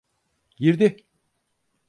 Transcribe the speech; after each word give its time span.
Girdi. 0.57 0.97